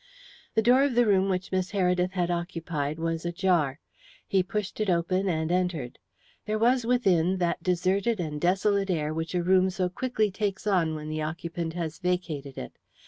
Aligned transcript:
The 0.55 0.63
door 0.63 0.81
of 0.83 0.95
the 0.95 1.05
room 1.05 1.29
which 1.29 1.51
Miss 1.51 1.69
Heredith 1.73 2.13
had 2.13 2.31
occupied 2.31 2.97
was 2.97 3.23
ajar. 3.23 3.79
He 4.27 4.41
pushed 4.41 4.79
it 4.79 4.89
open 4.89 5.29
and 5.29 5.51
entered. 5.51 5.99
There 6.47 6.57
was 6.57 6.87
within 6.87 7.37
that 7.37 7.61
deserted 7.61 8.19
and 8.19 8.41
desolate 8.41 8.89
air 8.89 9.13
which 9.13 9.35
a 9.35 9.43
room 9.43 9.69
so 9.69 9.89
quickly 9.89 10.31
takes 10.31 10.65
on 10.65 10.95
when 10.95 11.07
the 11.07 11.21
occupant 11.21 11.73
has 11.73 11.99
vacated 11.99 12.57
it. 12.57 12.79